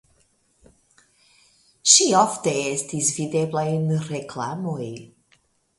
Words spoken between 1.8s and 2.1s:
Ŝi